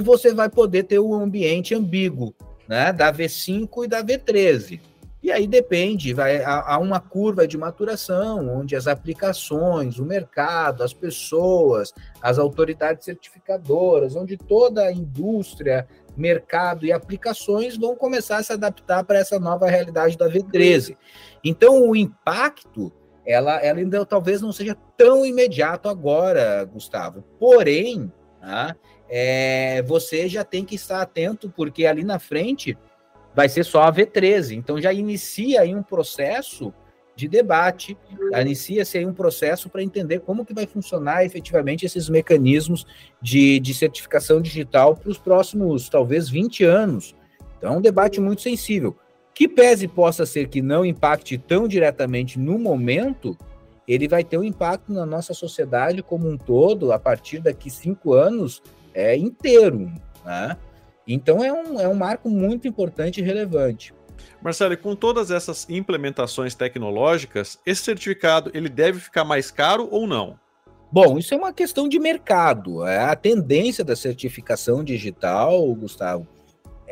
você 0.00 0.32
vai 0.32 0.48
poder 0.48 0.84
ter 0.84 0.98
um 0.98 1.14
ambiente 1.14 1.74
ambíguo, 1.74 2.34
né, 2.68 2.92
da 2.92 3.12
V5 3.12 3.84
e 3.84 3.88
da 3.88 4.04
V13. 4.04 4.80
E 5.22 5.30
aí 5.30 5.46
depende, 5.46 6.14
vai 6.14 6.42
há 6.42 6.78
uma 6.78 6.98
curva 6.98 7.46
de 7.46 7.58
maturação, 7.58 8.48
onde 8.48 8.74
as 8.74 8.86
aplicações, 8.86 9.98
o 9.98 10.04
mercado, 10.04 10.82
as 10.82 10.94
pessoas, 10.94 11.92
as 12.22 12.38
autoridades 12.38 13.04
certificadoras, 13.04 14.16
onde 14.16 14.38
toda 14.38 14.82
a 14.82 14.92
indústria, 14.92 15.86
mercado 16.16 16.86
e 16.86 16.92
aplicações 16.92 17.76
vão 17.76 17.94
começar 17.94 18.38
a 18.38 18.42
se 18.42 18.52
adaptar 18.52 19.04
para 19.04 19.18
essa 19.18 19.38
nova 19.38 19.68
realidade 19.68 20.16
da 20.16 20.26
V13. 20.26 20.96
Então, 21.44 21.88
o 21.88 21.94
impacto, 21.94 22.90
ela, 23.26 23.56
ela 23.56 23.78
ainda 23.78 24.04
talvez 24.06 24.40
não 24.40 24.52
seja 24.52 24.74
tão 24.96 25.24
imediato 25.24 25.88
agora, 25.88 26.64
Gustavo. 26.64 27.22
Porém, 27.38 28.10
tá, 28.40 28.76
é, 29.08 29.82
você 29.82 30.28
já 30.28 30.44
tem 30.44 30.64
que 30.64 30.74
estar 30.74 31.02
atento, 31.02 31.50
porque 31.50 31.86
ali 31.86 32.04
na 32.04 32.18
frente 32.18 32.76
vai 33.34 33.48
ser 33.48 33.64
só 33.64 33.82
a 33.82 33.92
V13. 33.92 34.56
Então 34.56 34.80
já 34.80 34.92
inicia 34.92 35.62
aí 35.62 35.74
um 35.74 35.82
processo 35.82 36.72
de 37.14 37.28
debate, 37.28 37.98
inicia-se 38.40 38.96
aí 38.96 39.04
um 39.04 39.12
processo 39.12 39.68
para 39.68 39.82
entender 39.82 40.20
como 40.20 40.44
que 40.44 40.54
vai 40.54 40.66
funcionar 40.66 41.24
efetivamente 41.24 41.84
esses 41.84 42.08
mecanismos 42.08 42.86
de, 43.20 43.60
de 43.60 43.74
certificação 43.74 44.40
digital 44.40 44.96
para 44.96 45.10
os 45.10 45.18
próximos, 45.18 45.88
talvez, 45.90 46.30
20 46.30 46.64
anos. 46.64 47.14
Então 47.58 47.74
é 47.74 47.76
um 47.76 47.82
debate 47.82 48.20
muito 48.20 48.40
sensível. 48.40 48.96
Que 49.34 49.46
pese 49.46 49.86
possa 49.86 50.24
ser 50.24 50.48
que 50.48 50.62
não 50.62 50.84
impacte 50.84 51.36
tão 51.36 51.68
diretamente 51.68 52.38
no 52.38 52.58
momento, 52.58 53.36
ele 53.92 54.06
vai 54.06 54.22
ter 54.22 54.38
um 54.38 54.44
impacto 54.44 54.92
na 54.92 55.04
nossa 55.04 55.34
sociedade 55.34 56.02
como 56.02 56.28
um 56.28 56.36
todo, 56.36 56.92
a 56.92 56.98
partir 56.98 57.40
daqui 57.40 57.70
cinco 57.70 58.12
anos, 58.12 58.62
é 58.94 59.16
inteiro, 59.16 59.90
né? 60.24 60.56
Então 61.06 61.42
é 61.42 61.52
um, 61.52 61.80
é 61.80 61.88
um 61.88 61.94
marco 61.94 62.28
muito 62.28 62.68
importante 62.68 63.20
e 63.20 63.24
relevante. 63.24 63.92
Marcelo, 64.42 64.74
e 64.74 64.76
com 64.76 64.94
todas 64.94 65.30
essas 65.30 65.68
implementações 65.68 66.54
tecnológicas, 66.54 67.58
esse 67.66 67.82
certificado 67.82 68.50
ele 68.54 68.68
deve 68.68 69.00
ficar 69.00 69.24
mais 69.24 69.50
caro 69.50 69.88
ou 69.90 70.06
não? 70.06 70.38
Bom, 70.92 71.18
isso 71.18 71.34
é 71.34 71.36
uma 71.36 71.52
questão 71.52 71.88
de 71.88 71.98
mercado. 71.98 72.86
É 72.86 72.98
a 72.98 73.14
tendência 73.14 73.84
da 73.84 73.94
certificação 73.94 74.82
digital, 74.82 75.72
Gustavo, 75.74 76.26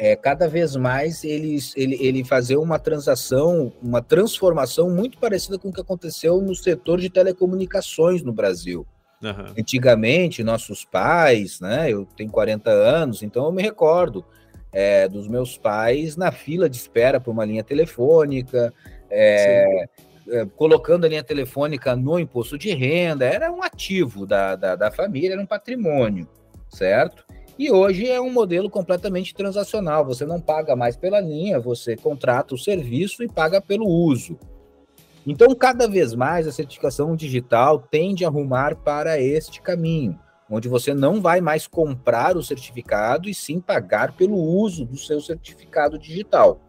é 0.00 0.14
cada 0.14 0.46
vez 0.46 0.76
mais 0.76 1.24
ele, 1.24 1.58
ele, 1.74 1.96
ele 2.00 2.24
fazer 2.24 2.56
uma 2.56 2.78
transação, 2.78 3.72
uma 3.82 4.00
transformação 4.00 4.88
muito 4.88 5.18
parecida 5.18 5.58
com 5.58 5.70
o 5.70 5.72
que 5.72 5.80
aconteceu 5.80 6.40
no 6.40 6.54
setor 6.54 7.00
de 7.00 7.10
telecomunicações 7.10 8.22
no 8.22 8.32
Brasil. 8.32 8.86
Uhum. 9.20 9.54
Antigamente, 9.58 10.44
nossos 10.44 10.84
pais, 10.84 11.60
né? 11.60 11.90
Eu 11.90 12.06
tenho 12.16 12.30
40 12.30 12.70
anos, 12.70 13.24
então 13.24 13.44
eu 13.44 13.50
me 13.50 13.60
recordo 13.60 14.24
é, 14.72 15.08
dos 15.08 15.26
meus 15.26 15.58
pais 15.58 16.16
na 16.16 16.30
fila 16.30 16.70
de 16.70 16.76
espera 16.76 17.18
para 17.18 17.32
uma 17.32 17.44
linha 17.44 17.64
telefônica, 17.64 18.72
é, 19.10 19.88
é, 20.28 20.46
colocando 20.56 21.06
a 21.06 21.08
linha 21.08 21.24
telefônica 21.24 21.96
no 21.96 22.20
imposto 22.20 22.56
de 22.56 22.72
renda, 22.72 23.24
era 23.24 23.50
um 23.50 23.64
ativo 23.64 24.24
da, 24.24 24.54
da, 24.54 24.76
da 24.76 24.92
família, 24.92 25.32
era 25.32 25.42
um 25.42 25.46
patrimônio, 25.46 26.28
certo? 26.68 27.26
E 27.58 27.72
hoje 27.72 28.08
é 28.08 28.20
um 28.20 28.32
modelo 28.32 28.70
completamente 28.70 29.34
transacional. 29.34 30.04
Você 30.04 30.24
não 30.24 30.40
paga 30.40 30.76
mais 30.76 30.96
pela 30.96 31.20
linha, 31.20 31.58
você 31.58 31.96
contrata 31.96 32.54
o 32.54 32.58
serviço 32.58 33.24
e 33.24 33.28
paga 33.28 33.60
pelo 33.60 33.84
uso. 33.84 34.38
Então, 35.26 35.52
cada 35.56 35.88
vez 35.88 36.14
mais 36.14 36.46
a 36.46 36.52
certificação 36.52 37.16
digital 37.16 37.80
tende 37.80 38.24
a 38.24 38.28
arrumar 38.28 38.76
para 38.76 39.20
este 39.20 39.60
caminho, 39.60 40.16
onde 40.48 40.68
você 40.68 40.94
não 40.94 41.20
vai 41.20 41.40
mais 41.40 41.66
comprar 41.66 42.36
o 42.36 42.42
certificado 42.44 43.28
e 43.28 43.34
sim 43.34 43.60
pagar 43.60 44.12
pelo 44.12 44.36
uso 44.36 44.86
do 44.86 44.96
seu 44.96 45.20
certificado 45.20 45.98
digital. 45.98 46.60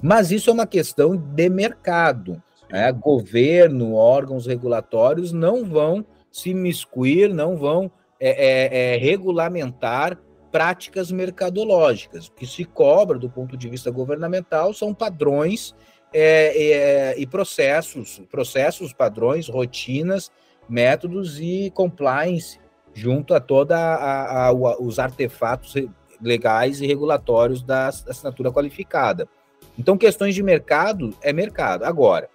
Mas 0.00 0.30
isso 0.30 0.50
é 0.50 0.52
uma 0.52 0.66
questão 0.66 1.16
de 1.16 1.48
mercado. 1.48 2.40
Né? 2.70 2.92
Governo, 2.92 3.94
órgãos 3.94 4.46
regulatórios 4.46 5.32
não 5.32 5.64
vão 5.64 6.06
se 6.30 6.54
miscuir, 6.54 7.34
não 7.34 7.56
vão 7.56 7.90
é, 8.24 8.28
é, 8.28 8.94
é, 8.94 8.96
regulamentar 8.98 10.16
práticas 10.52 11.10
mercadológicas. 11.10 12.28
O 12.28 12.32
que 12.32 12.46
se 12.46 12.64
cobra 12.64 13.18
do 13.18 13.28
ponto 13.28 13.56
de 13.56 13.68
vista 13.68 13.90
governamental 13.90 14.72
são 14.72 14.94
padrões 14.94 15.74
é, 16.14 16.70
é, 16.70 17.18
e 17.18 17.26
processos, 17.26 18.22
processos, 18.30 18.92
padrões, 18.92 19.48
rotinas, 19.48 20.30
métodos 20.68 21.40
e 21.40 21.72
compliance 21.74 22.60
junto 22.94 23.34
a 23.34 23.40
toda 23.40 23.76
a, 23.76 24.46
a, 24.48 24.52
os 24.52 25.00
artefatos 25.00 25.74
legais 26.20 26.80
e 26.80 26.86
regulatórios 26.86 27.60
da 27.60 27.88
assinatura 27.88 28.52
qualificada. 28.52 29.28
Então, 29.76 29.98
questões 29.98 30.32
de 30.32 30.44
mercado 30.44 31.12
é 31.22 31.32
mercado. 31.32 31.82
Agora, 31.82 32.28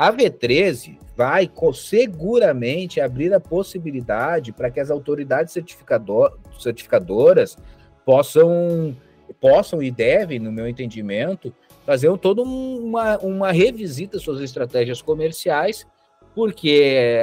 a 0.00 0.10
V13 0.10 0.96
vai 1.14 1.50
seguramente 1.74 3.02
abrir 3.02 3.34
a 3.34 3.38
possibilidade 3.38 4.50
para 4.50 4.70
que 4.70 4.80
as 4.80 4.90
autoridades 4.90 5.52
certificador, 5.52 6.38
certificadoras 6.58 7.58
possam, 8.02 8.96
possam 9.38 9.82
e 9.82 9.90
devem, 9.90 10.38
no 10.38 10.50
meu 10.50 10.66
entendimento, 10.66 11.52
fazer 11.84 12.16
toda 12.16 12.40
uma, 12.40 13.18
uma 13.18 13.52
revisita 13.52 14.18
suas 14.18 14.40
estratégias 14.40 15.02
comerciais, 15.02 15.86
porque 16.34 17.18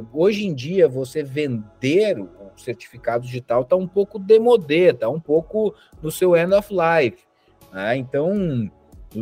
uh, 0.00 0.06
hoje 0.12 0.48
em 0.48 0.52
dia 0.52 0.88
você 0.88 1.22
vender 1.22 2.18
o 2.18 2.28
certificado 2.56 3.24
digital 3.24 3.62
está 3.62 3.76
um 3.76 3.86
pouco 3.86 4.18
demodê, 4.18 4.90
está 4.90 5.08
um 5.08 5.20
pouco 5.20 5.72
no 6.02 6.10
seu 6.10 6.36
end 6.36 6.52
of 6.52 6.74
life. 6.74 7.22
Né? 7.72 7.98
Então, 7.98 8.68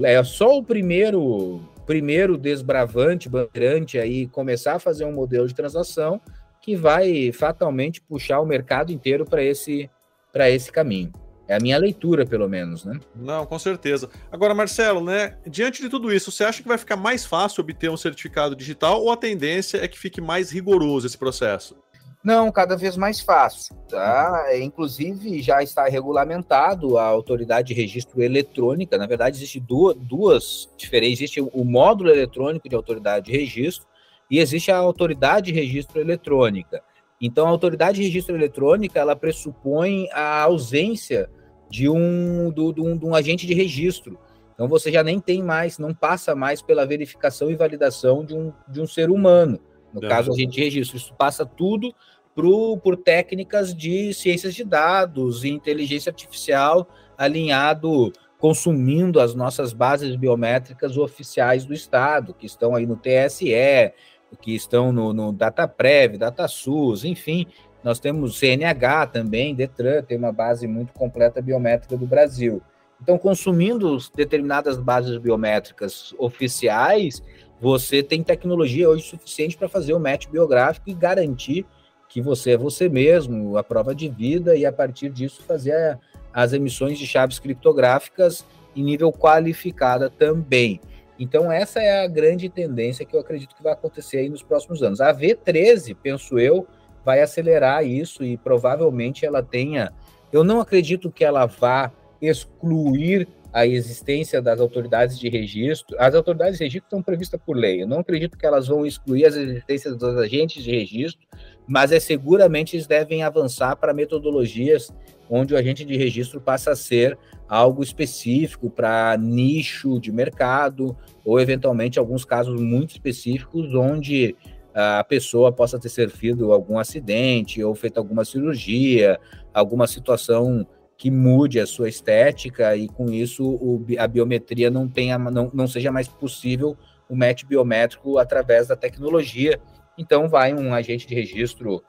é 0.03 0.25
só 0.25 0.57
o 0.57 0.65
primeiro 0.65 1.61
primeiro 1.87 2.37
desbravante, 2.37 3.29
bandeirante 3.29 3.99
aí, 3.99 4.27
começar 4.27 4.75
a 4.75 4.79
fazer 4.79 5.05
um 5.05 5.13
modelo 5.13 5.47
de 5.47 5.55
transação 5.55 6.21
que 6.61 6.75
vai 6.75 7.31
fatalmente 7.31 8.01
puxar 8.01 8.41
o 8.41 8.47
mercado 8.47 8.91
inteiro 8.91 9.25
para 9.25 9.43
esse, 9.43 9.91
esse 10.35 10.73
caminho. 10.73 11.13
É 11.47 11.57
a 11.57 11.61
minha 11.61 11.77
leitura, 11.77 12.25
pelo 12.25 12.49
menos, 12.49 12.87
né? 12.87 12.99
Não, 13.15 13.45
com 13.45 13.59
certeza. 13.59 14.09
Agora, 14.33 14.55
Marcelo, 14.55 15.05
né? 15.05 15.37
Diante 15.47 15.83
de 15.83 15.91
tudo 15.91 16.11
isso, 16.11 16.33
você 16.33 16.43
acha 16.43 16.63
que 16.63 16.69
vai 16.69 16.79
ficar 16.79 16.97
mais 16.97 17.27
fácil 17.27 17.61
obter 17.61 17.91
um 17.91 17.99
certificado 17.99 18.57
digital 18.57 19.03
ou 19.03 19.13
a 19.13 19.17
tendência 19.17 19.77
é 19.77 19.87
que 19.87 19.99
fique 19.99 20.23
mais 20.23 20.51
rigoroso 20.51 21.07
esse 21.07 21.19
processo? 21.19 21.77
Não, 22.25 22.51
cada 22.51 22.75
vez 22.75 22.97
mais 22.97 23.21
fácil, 23.21 23.77
tá? 23.87 24.47
É, 24.49 24.59
inclusive 24.59 25.43
já 25.43 25.63
está 25.63 25.85
regulamentado 25.85 26.97
a 26.97 27.05
autoridade 27.05 27.69
de 27.69 27.75
registro 27.75 28.23
eletrônica. 28.23 28.97
Na 28.97 29.07
verdade, 29.07 29.37
existe 29.37 29.61
duas, 29.61 29.95
duas 29.95 30.71
diferentes. 30.79 31.19
Existe 31.19 31.43
o 31.43 31.65
módulo 31.65 32.09
eletrônico 32.09 32.67
de 32.67 32.75
autoridade 32.75 33.27
de 33.27 33.33
registro 33.33 33.87
e 34.31 34.39
existe 34.39 34.73
a 34.73 34.79
autoridade 34.79 35.53
de 35.53 35.61
registro 35.61 36.01
eletrônica. 36.01 36.83
Então, 37.21 37.47
a 37.47 37.51
autoridade 37.51 37.99
de 37.99 38.05
registro 38.05 38.35
eletrônica 38.35 38.99
ela 38.99 39.15
pressupõe 39.15 40.09
a 40.11 40.41
ausência 40.41 41.29
de 41.69 41.91
um, 41.91 42.51
do, 42.51 42.73
de 42.73 42.81
um, 42.81 42.97
de 42.97 43.05
um 43.05 43.15
agente 43.15 43.47
de 43.47 43.53
registro. 43.53 44.19
Então, 44.55 44.67
você 44.67 44.91
já 44.91 45.03
nem 45.03 45.21
tem 45.21 45.43
mais, 45.43 45.79
não 45.79 45.93
passa 45.93 46.35
mais 46.35 46.63
pela 46.63 46.87
verificação 46.87 47.51
e 47.51 47.55
validação 47.55 48.25
de 48.25 48.35
um, 48.35 48.51
de 48.67 48.81
um 48.81 48.87
ser 48.87 49.11
humano. 49.11 49.61
No 49.93 50.05
é. 50.05 50.09
caso, 50.09 50.33
agente 50.33 50.53
de 50.53 50.61
registro, 50.65 50.97
isso 50.97 51.15
passa 51.15 51.45
tudo 51.45 51.95
pro, 52.35 52.77
por 52.79 52.97
técnicas 52.97 53.75
de 53.75 54.13
ciências 54.13 54.55
de 54.55 54.65
dados 54.65 55.45
e 55.45 55.49
inteligência 55.49 56.11
artificial 56.11 56.89
alinhado, 57.17 58.13
consumindo 58.39 59.21
as 59.21 59.35
nossas 59.35 59.73
bases 59.73 60.17
biométricas 60.17 60.97
oficiais 60.97 61.65
do 61.65 61.73
Estado, 61.73 62.35
que 62.35 62.47
estão 62.47 62.75
aí 62.75 62.87
no 62.87 62.97
TSE, 62.97 63.93
que 64.41 64.55
estão 64.55 64.93
no, 64.93 65.13
no 65.13 65.33
DataPrev, 65.33 66.19
DataSUS, 66.19 67.05
enfim, 67.05 67.47
nós 67.83 68.01
temos 68.01 68.39
CNH 68.39 69.07
também, 69.09 69.55
Detran, 69.55 70.03
tem 70.03 70.17
uma 70.17 70.33
base 70.33 70.67
muito 70.67 70.93
completa 70.93 71.41
biométrica 71.41 71.97
do 71.97 72.07
Brasil. 72.07 72.63
Então, 73.01 73.19
consumindo 73.19 73.99
determinadas 74.17 74.79
bases 74.79 75.19
biométricas 75.19 76.15
oficiais, 76.19 77.23
você 77.61 78.03
tem 78.03 78.23
tecnologia 78.23 78.89
hoje 78.89 79.05
suficiente 79.05 79.57
para 79.57 79.69
fazer 79.69 79.93
o 79.93 80.01
match 80.01 80.27
biográfico 80.29 80.89
e 80.89 80.95
garantir 80.95 81.67
que 82.15 82.23
você 82.23 82.53
é 82.53 82.57
você 82.57 82.89
mesmo, 82.89 83.59
a 83.59 83.65
prova 83.65 83.93
de 83.93 84.09
vida, 84.09 84.55
e 84.55 84.65
a 84.65 84.71
partir 84.71 85.09
disso 85.09 85.43
fazer 85.43 85.99
as 86.33 86.53
emissões 86.53 86.97
de 86.97 87.09
chaves 87.09 87.41
criptográficas 87.41 88.47
em 88.77 88.85
nível 88.85 89.11
qualificada 89.11 90.09
também. 90.09 90.81
Então, 91.19 91.51
essa 91.51 91.81
é 91.81 92.05
a 92.05 92.07
grande 92.07 92.49
tendência 92.49 93.05
que 93.05 93.17
eu 93.17 93.21
acredito 93.21 93.57
que 93.57 93.63
vai 93.65 93.73
acontecer 93.73 94.19
aí 94.19 94.29
nos 94.29 94.45
próximos 94.45 94.81
anos. 94.81 95.01
A 95.01 95.13
V13, 95.13 95.97
penso 96.01 96.39
eu, 96.39 96.69
vai 97.05 97.21
acelerar 97.21 97.85
isso 97.85 98.23
e 98.23 98.37
provavelmente 98.37 99.27
ela 99.27 99.43
tenha. 99.43 99.93
Eu 100.33 100.45
não 100.45 100.61
acredito 100.61 101.11
que 101.11 101.25
ela 101.25 101.47
vá 101.47 101.91
excluir 102.23 103.27
a 103.55 103.65
existência 103.65 104.43
das 104.43 104.61
autoridades 104.61 105.17
de 105.17 105.29
registro. 105.29 105.97
As 106.01 106.13
autoridades 106.13 106.59
de 106.59 106.65
registro 106.65 106.87
estão 106.87 107.01
previstas 107.01 107.41
por 107.41 107.57
lei. 107.57 107.83
Eu 107.83 107.87
não 107.87 108.01
acredito 108.01 108.37
que 108.37 108.45
elas 108.45 108.67
vão 108.67 108.85
excluir 108.85 109.27
as 109.27 109.37
existências 109.37 109.97
dos 109.97 110.17
agentes 110.17 110.65
de 110.65 110.73
registro, 110.73 111.25
mas 111.65 111.93
é 111.93 112.01
seguramente 112.01 112.75
eles 112.75 112.89
devem 112.89 113.23
avançar 113.23 113.77
para 113.77 113.95
metodologias 113.95 114.93
onde 115.31 115.55
o 115.55 115.57
agente 115.57 115.85
de 115.85 115.97
registro 115.97 116.41
passa 116.41 116.73
a 116.73 116.77
ser 116.77 117.17
algo 117.49 117.81
específico 117.81 118.69
para 118.69 119.17
nicho 119.17 120.01
de 120.01 120.11
mercado 120.11 120.97
ou 121.25 121.39
eventualmente 121.39 121.97
alguns 121.97 122.25
casos 122.25 122.61
muito 122.61 122.91
específicos 122.91 123.73
onde 123.73 124.35
a 124.75 125.05
pessoa 125.05 125.53
possa 125.53 125.79
ter 125.79 125.89
sofrido 125.89 126.53
algum 126.53 126.77
acidente 126.77 127.63
ou 127.63 127.73
feito 127.77 127.99
alguma 127.99 128.25
cirurgia, 128.25 129.21
alguma 129.55 129.87
situação 129.87 130.67
que 130.97 131.11
mude 131.11 131.59
a 131.61 131.67
sua 131.67 131.89
estética 131.89 132.77
e 132.77 132.89
com 132.89 133.11
isso 133.11 133.45
o, 133.45 133.85
a 133.99 134.07
biometria 134.07 134.71
não 134.71 134.89
tenha 134.89 135.19
não, 135.19 135.51
não 135.53 135.67
seja 135.67 135.91
mais 135.91 136.07
possível 136.07 136.77
o 137.09 137.17
match 137.17 137.45
biométrico 137.45 138.19
através 138.19 138.69
da 138.69 138.77
tecnologia 138.77 139.61
então, 139.97 140.29
vai 140.29 140.53
um 140.53 140.75
agente 140.75 141.07
de 141.07 141.15
registro 141.15 141.83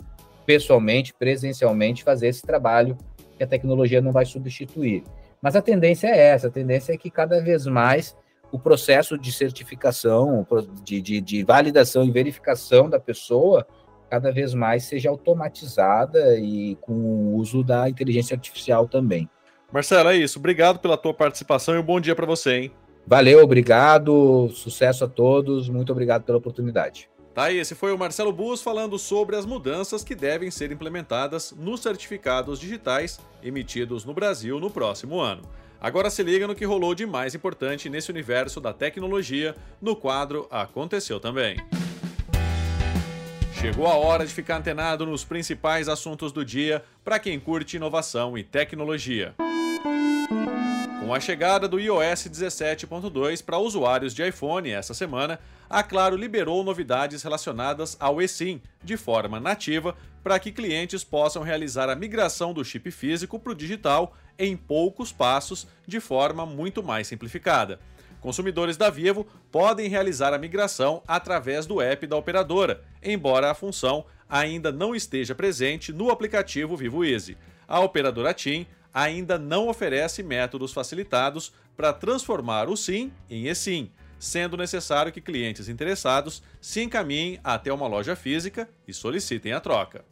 pessoalmente, 0.46 1.14
presencialmente, 1.14 2.04
fazer 2.04 2.28
esse 2.28 2.42
trabalho 2.42 2.98
que 3.36 3.44
a 3.44 3.48
tecnologia 3.48 4.02
não 4.02 4.12
vai 4.12 4.26
substituir. 4.26 5.04
Mas 5.42 5.56
a 5.56 5.62
tendência 5.62 6.08
é 6.08 6.18
essa: 6.18 6.48
a 6.48 6.52
tendência 6.52 6.94
é 6.94 6.98
que 6.98 7.10
cada 7.10 7.42
vez 7.42 7.66
mais 7.66 8.16
o 8.52 8.60
processo 8.60 9.18
de 9.18 9.32
certificação, 9.32 10.46
de, 10.84 11.02
de, 11.02 11.20
de 11.20 11.44
validação 11.44 12.06
e 12.06 12.12
verificação 12.12 12.90
da 12.90 13.00
pessoa, 13.00 13.66
cada 14.10 14.32
vez 14.32 14.54
mais 14.54 14.84
seja 14.84 15.10
automatizada 15.10 16.38
e 16.38 16.76
com 16.82 16.94
o 16.94 17.36
uso 17.36 17.64
da 17.64 17.90
inteligência 17.90 18.36
artificial 18.36 18.88
também. 18.88 19.30
Marcelo, 19.72 20.10
é 20.10 20.16
isso. 20.16 20.40
Obrigado 20.40 20.80
pela 20.80 20.98
tua 20.98 21.14
participação 21.14 21.76
e 21.76 21.80
um 21.80 21.84
bom 21.84 22.00
dia 22.00 22.16
para 22.16 22.26
você, 22.26 22.56
hein? 22.56 22.72
Valeu, 23.06 23.44
obrigado. 23.44 24.50
Sucesso 24.54 25.06
a 25.06 25.08
todos. 25.08 25.70
Muito 25.70 25.92
obrigado 25.92 26.24
pela 26.24 26.38
oportunidade. 26.38 27.10
Tá 27.34 27.44
aí, 27.44 27.58
esse 27.58 27.76
foi 27.76 27.92
o 27.92 27.98
Marcelo 27.98 28.32
Bus 28.32 28.62
falando 28.62 28.98
sobre 28.98 29.36
as 29.36 29.46
mudanças 29.46 30.06
que 30.06 30.16
devem 30.16 30.50
ser 30.50 30.72
implementadas 30.72 31.52
nos 31.52 31.82
certificados 31.82 32.60
digitais 32.60 33.20
emitidos 33.44 34.06
no 34.06 34.14
Brasil 34.14 34.58
no 34.58 34.72
próximo 34.72 35.20
ano. 35.20 35.42
Agora 35.82 36.10
se 36.10 36.24
liga 36.24 36.48
no 36.48 36.56
que 36.56 36.64
rolou 36.64 36.96
de 36.96 37.06
mais 37.06 37.36
importante 37.36 37.90
nesse 37.90 38.10
universo 38.10 38.62
da 38.62 38.72
tecnologia 38.72 39.54
no 39.82 39.96
quadro 39.96 40.48
Aconteceu 40.50 41.20
também. 41.20 41.58
Chegou 43.60 43.88
a 43.88 43.96
hora 43.96 44.26
de 44.26 44.34
ficar 44.34 44.58
antenado 44.58 45.06
nos 45.06 45.24
principais 45.24 45.88
assuntos 45.88 46.32
do 46.32 46.44
dia 46.44 46.84
para 47.04 47.18
quem 47.18 47.40
curte 47.40 47.78
inovação 47.78 48.38
e 48.38 48.44
tecnologia. 48.44 49.34
Com 51.00 51.14
a 51.14 51.20
chegada 51.20 51.68
do 51.68 51.80
iOS 51.80 52.28
17.2 52.28 53.44
para 53.44 53.58
usuários 53.58 54.14
de 54.14 54.28
iPhone 54.28 54.70
essa 54.70 54.94
semana, 54.94 55.40
a 55.70 55.82
Claro 55.84 56.16
liberou 56.16 56.64
novidades 56.64 57.24
relacionadas 57.24 57.96
ao 58.00 58.22
eSIM 58.22 58.62
de 58.84 58.98
forma 58.98 59.40
nativa 59.40 59.96
para 60.24 60.40
que 60.40 60.52
clientes 60.52 61.04
possam 61.04 61.42
realizar 61.42 61.90
a 61.90 61.96
migração 61.96 62.54
do 62.54 62.66
chip 62.66 62.92
físico 62.92 63.40
para 63.40 63.52
o 63.52 63.56
digital 63.56 64.16
em 64.38 64.58
poucos 64.58 65.12
passos 65.12 65.68
de 65.88 66.00
forma 66.00 66.46
muito 66.46 66.84
mais 66.84 67.08
simplificada. 67.08 67.80
Consumidores 68.26 68.76
da 68.76 68.90
Vivo 68.90 69.28
podem 69.52 69.88
realizar 69.88 70.34
a 70.34 70.40
migração 70.40 71.04
através 71.08 71.68
do 71.68 71.80
app 71.80 72.08
da 72.08 72.18
operadora, 72.18 72.84
embora 73.04 73.52
a 73.52 73.54
função 73.54 74.04
ainda 74.28 74.72
não 74.72 74.96
esteja 74.96 75.36
presente 75.36 75.94
no 75.94 76.10
aplicativo 76.10 76.76
Vivo 76.76 77.06
Easy. 77.06 77.38
A 77.68 77.80
operadora 77.82 78.34
TIM 78.34 78.66
ainda 78.92 79.38
não 79.38 79.68
oferece 79.68 80.24
métodos 80.24 80.74
facilitados 80.74 81.54
para 81.78 81.94
transformar 81.94 82.68
o 82.68 82.76
SIM 82.76 83.14
em 83.30 83.46
eSIM, 83.46 83.92
sendo 84.18 84.58
necessário 84.58 85.12
que 85.12 85.22
clientes 85.22 85.70
interessados 85.70 86.42
se 86.60 86.82
encaminhem 86.82 87.40
até 87.44 87.72
uma 87.72 87.86
loja 87.86 88.16
física 88.16 88.68
e 88.88 88.94
solicitem 88.94 89.54
a 89.54 89.60
troca. 89.60 90.04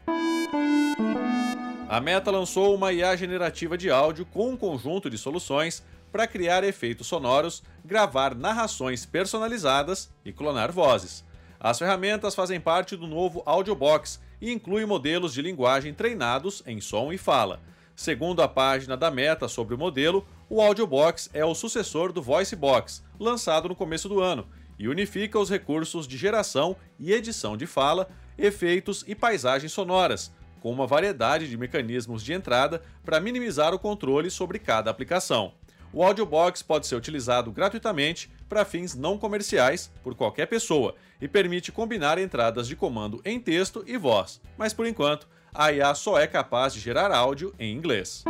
A 1.90 2.00
Meta 2.00 2.30
lançou 2.30 2.76
uma 2.76 2.94
IA 2.94 3.16
generativa 3.16 3.76
de 3.76 3.90
áudio 3.90 4.24
com 4.24 4.52
um 4.52 4.58
conjunto 4.58 5.10
de 5.10 5.18
soluções 5.18 5.84
para 6.14 6.28
criar 6.28 6.64
efeitos 6.64 7.08
sonoros, 7.08 7.64
gravar 7.84 8.36
narrações 8.36 9.04
personalizadas 9.04 10.14
e 10.24 10.32
clonar 10.32 10.72
vozes. 10.72 11.26
As 11.60 11.80
ferramentas 11.80 12.36
fazem 12.36 12.62
parte 12.62 12.96
do 12.96 13.08
novo 13.08 13.42
Audiobox 13.48 14.22
e 14.40 14.52
incluem 14.52 14.86
modelos 14.86 15.34
de 15.34 15.42
linguagem 15.42 15.92
treinados 15.92 16.62
em 16.68 16.80
som 16.80 17.12
e 17.12 17.18
fala. 17.18 17.60
Segundo 17.96 18.44
a 18.44 18.48
página 18.48 18.96
da 18.96 19.10
Meta 19.10 19.48
sobre 19.48 19.74
o 19.74 19.78
modelo, 19.78 20.24
o 20.48 20.62
Audiobox 20.62 21.32
é 21.34 21.44
o 21.44 21.56
sucessor 21.56 22.14
do 22.14 22.22
VoiceBox, 22.22 23.04
lançado 23.20 23.68
no 23.68 23.76
começo 23.76 24.08
do 24.08 24.22
ano, 24.22 24.48
e 24.78 24.88
unifica 24.88 25.40
os 25.40 25.50
recursos 25.50 26.08
de 26.08 26.16
geração 26.16 26.76
e 27.00 27.12
edição 27.12 27.58
de 27.58 27.66
fala, 27.66 28.08
efeitos 28.38 29.04
e 29.08 29.16
paisagens 29.16 29.72
sonoras, 29.72 30.32
com 30.62 30.72
uma 30.72 30.86
variedade 30.86 31.50
de 31.50 31.58
mecanismos 31.58 32.24
de 32.24 32.34
entrada 32.34 32.84
para 33.04 33.20
minimizar 33.20 33.74
o 33.74 33.80
controle 33.80 34.30
sobre 34.30 34.60
cada 34.60 34.92
aplicação. 34.92 35.54
O 35.94 36.04
Audiobox 36.04 36.64
pode 36.64 36.88
ser 36.88 36.96
utilizado 36.96 37.52
gratuitamente 37.52 38.32
para 38.50 38.66
fins 38.66 38.96
não 38.96 39.16
comerciais 39.16 39.92
por 40.04 40.16
qualquer 40.16 40.48
pessoa 40.48 40.96
e 41.22 41.28
permite 41.28 41.72
combinar 41.72 42.18
entradas 42.18 42.68
de 42.68 42.76
comando 42.76 43.22
em 43.24 43.40
texto 43.40 43.84
e 43.86 43.96
voz, 43.96 44.42
mas 44.58 44.74
por 44.74 44.88
enquanto 44.88 45.28
a 45.54 45.72
IA 45.72 45.94
só 45.94 46.20
é 46.20 46.26
capaz 46.26 46.74
de 46.74 46.80
gerar 46.80 47.12
áudio 47.12 47.54
em 47.60 47.72
inglês. 47.72 48.24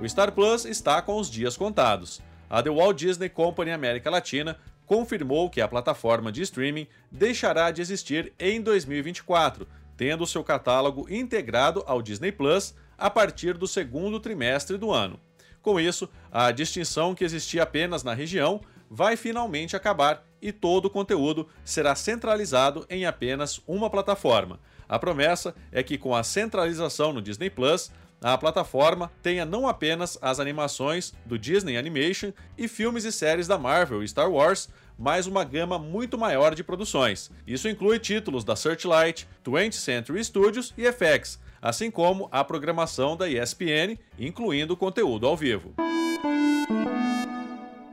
O 0.00 0.08
Star 0.08 0.32
Plus 0.32 0.64
está 0.64 1.02
com 1.02 1.18
os 1.18 1.30
dias 1.30 1.54
contados. 1.54 2.22
A 2.48 2.62
The 2.62 2.70
Walt 2.70 2.96
Disney 2.96 3.28
Company 3.28 3.70
América 3.70 4.08
Latina 4.08 4.58
confirmou 4.86 5.50
que 5.50 5.60
a 5.60 5.68
plataforma 5.68 6.32
de 6.32 6.40
streaming 6.40 6.86
deixará 7.12 7.70
de 7.70 7.82
existir 7.82 8.32
em 8.38 8.62
2024, 8.62 9.68
tendo 9.98 10.26
seu 10.26 10.42
catálogo 10.42 11.06
integrado 11.12 11.84
ao 11.86 12.00
Disney 12.00 12.32
Plus 12.32 12.74
a 12.96 13.10
partir 13.10 13.58
do 13.58 13.66
segundo 13.66 14.18
trimestre 14.18 14.78
do 14.78 14.90
ano. 14.90 15.20
Com 15.68 15.78
isso, 15.78 16.08
a 16.32 16.50
distinção 16.50 17.14
que 17.14 17.22
existia 17.22 17.62
apenas 17.62 18.02
na 18.02 18.14
região 18.14 18.62
vai 18.90 19.18
finalmente 19.18 19.76
acabar 19.76 20.24
e 20.40 20.50
todo 20.50 20.86
o 20.86 20.90
conteúdo 20.90 21.46
será 21.62 21.94
centralizado 21.94 22.86
em 22.88 23.04
apenas 23.04 23.60
uma 23.66 23.90
plataforma. 23.90 24.58
A 24.88 24.98
promessa 24.98 25.54
é 25.70 25.82
que 25.82 25.98
com 25.98 26.16
a 26.16 26.22
centralização 26.22 27.12
no 27.12 27.20
Disney 27.20 27.50
Plus, 27.50 27.92
a 28.18 28.38
plataforma 28.38 29.12
tenha 29.22 29.44
não 29.44 29.68
apenas 29.68 30.16
as 30.22 30.40
animações 30.40 31.12
do 31.26 31.38
Disney 31.38 31.76
Animation 31.76 32.32
e 32.56 32.66
filmes 32.66 33.04
e 33.04 33.12
séries 33.12 33.46
da 33.46 33.58
Marvel 33.58 34.02
e 34.02 34.08
Star 34.08 34.30
Wars, 34.30 34.70
mas 34.98 35.26
uma 35.26 35.44
gama 35.44 35.78
muito 35.78 36.18
maior 36.18 36.54
de 36.54 36.64
produções. 36.64 37.30
Isso 37.46 37.68
inclui 37.68 38.00
títulos 38.00 38.44
da 38.44 38.56
Searchlight, 38.56 39.28
20th 39.44 39.72
Century 39.72 40.24
Studios 40.24 40.74
e 40.76 40.90
FX, 40.90 41.38
assim 41.62 41.90
como 41.90 42.28
a 42.32 42.42
programação 42.42 43.16
da 43.16 43.28
ESPN, 43.28 43.96
incluindo 44.18 44.76
conteúdo 44.76 45.26
ao 45.26 45.36
vivo. 45.36 45.72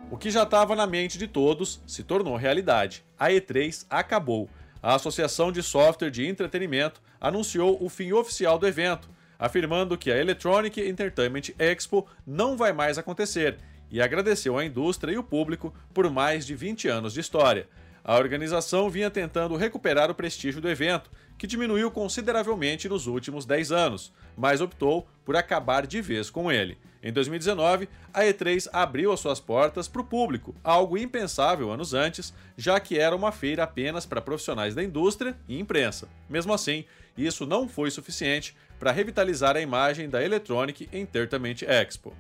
O 0.10 0.18
que 0.18 0.32
já 0.32 0.44
estava 0.44 0.76
na 0.76 0.88
mente 0.88 1.18
de 1.18 1.28
todos 1.28 1.82
se 1.86 2.04
tornou 2.04 2.36
realidade. 2.36 3.04
A 3.20 3.30
E3 3.30 3.86
acabou. 3.90 4.50
A 4.82 4.96
Associação 4.96 5.52
de 5.52 5.62
Software 5.62 6.12
de 6.12 6.26
Entretenimento 6.26 7.02
anunciou 7.20 7.84
o 7.84 7.90
fim 7.90 8.14
oficial 8.14 8.58
do 8.58 8.68
evento, 8.68 9.10
afirmando 9.38 9.98
que 9.98 10.12
a 10.12 10.18
Electronic 10.18 10.80
Entertainment 10.80 11.54
Expo 11.60 12.08
não 12.26 12.56
vai 12.56 12.72
mais 12.72 12.98
acontecer 12.98 13.58
e 13.92 14.02
agradeceu 14.02 14.58
à 14.58 14.66
indústria 14.66 15.14
e 15.14 15.18
o 15.18 15.24
público 15.24 15.74
por 15.94 16.10
mais 16.10 16.46
de 16.46 16.56
20 16.56 16.88
anos 16.88 17.14
de 17.14 17.20
história. 17.20 17.68
A 18.04 18.18
organização 18.18 18.88
vinha 18.88 19.10
tentando 19.10 19.56
recuperar 19.56 20.12
o 20.12 20.16
prestígio 20.16 20.62
do 20.62 20.70
evento, 20.70 21.10
que 21.40 21.48
diminuiu 21.48 21.90
consideravelmente 21.90 22.88
nos 22.88 23.08
últimos 23.08 23.46
10 23.46 23.72
anos, 23.72 24.14
mas 24.38 24.62
optou 24.62 25.08
por 25.26 25.36
acabar 25.36 25.88
de 25.88 26.02
vez 26.02 26.30
com 26.30 26.52
ele. 26.52 26.78
Em 27.02 27.12
2019, 27.12 27.90
a 28.14 28.22
E3 28.22 28.68
abriu 28.72 29.12
as 29.12 29.20
suas 29.20 29.40
portas 29.40 29.88
para 29.88 30.02
o 30.02 30.06
público, 30.06 30.56
algo 30.64 30.98
impensável 30.98 31.72
anos 31.72 31.94
antes, 31.94 32.34
já 32.58 32.80
que 32.80 32.98
era 32.98 33.16
uma 33.16 33.32
feira 33.32 33.64
apenas 33.64 34.06
para 34.06 34.22
profissionais 34.22 34.76
da 34.76 34.84
indústria 34.84 35.36
e 35.48 35.60
imprensa. 35.60 36.08
Mesmo 36.30 36.54
assim, 36.54 36.86
isso 37.18 37.46
não 37.46 37.68
foi 37.68 37.90
suficiente 37.90 38.56
para 38.80 38.92
revitalizar 38.92 39.56
a 39.56 39.62
imagem 39.62 40.10
da 40.10 40.24
Electronic 40.24 40.90
Entertainment 40.92 41.62
Expo. 41.62 42.14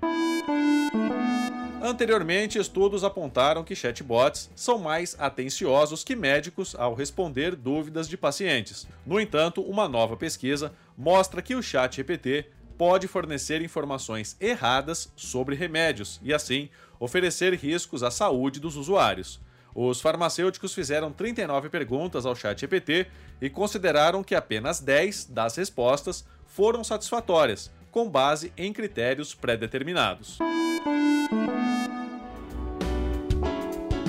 Anteriormente, 1.86 2.58
estudos 2.58 3.04
apontaram 3.04 3.64
que 3.64 3.76
chatbots 3.76 4.50
são 4.56 4.80
mais 4.80 5.16
atenciosos 5.20 6.04
que 6.04 6.16
médicos 6.16 6.74
ao 6.74 6.96
responder 6.96 7.56
dúvidas 7.56 8.10
de 8.10 8.18
pacientes. 8.18 8.88
No 9.06 9.20
entanto, 9.20 9.62
uma 9.62 9.88
nova 9.88 10.18
pesquisa 10.18 10.74
mostra 10.98 11.44
que 11.44 11.54
o 11.54 11.62
chat 11.62 11.98
GPT 11.98 12.48
pode 12.76 13.08
fornecer 13.08 13.62
informações 13.62 14.36
erradas 14.42 15.14
sobre 15.16 15.56
remédios 15.56 16.20
e, 16.24 16.34
assim, 16.34 16.70
oferecer 17.00 17.54
riscos 17.54 18.02
à 18.02 18.10
saúde 18.10 18.60
dos 18.60 18.76
usuários. 18.78 19.40
Os 19.76 20.02
farmacêuticos 20.02 20.74
fizeram 20.74 21.12
39 21.12 21.70
perguntas 21.70 22.26
ao 22.26 22.36
chat 22.36 22.60
GPT 22.62 23.06
e 23.40 23.48
consideraram 23.48 24.24
que 24.24 24.34
apenas 24.34 24.80
10 24.80 25.26
das 25.26 25.56
respostas 25.56 26.26
foram 26.48 26.84
satisfatórias, 26.84 27.70
com 27.92 28.10
base 28.10 28.52
em 28.58 28.74
critérios 28.74 29.36
pré-determinados. 29.36 30.40